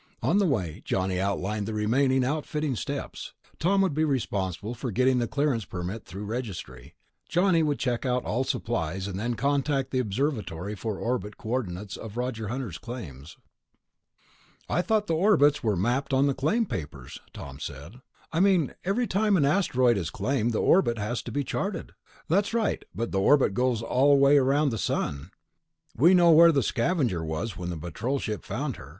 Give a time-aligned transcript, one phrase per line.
[0.23, 3.33] On the way Johnny outlined the remaining outfitting steps.
[3.59, 6.95] Tom would be responsible for getting the clearance permit through Registry;
[7.29, 11.97] Johnny would check out all supplies, and then contact the observatory for the orbit coordinates
[11.97, 13.37] of Roger Hunter's claims.
[14.67, 18.01] "I thought the orbits were mapped on the claim papers," Tom said.
[18.33, 21.91] "I mean, every time an asteroid is claimed, the orbit has to be charted...."
[22.27, 25.29] "That's right, but the orbit goes all the way around the sun.
[25.95, 28.89] We know where the Scavenger was when the Patrol ship found her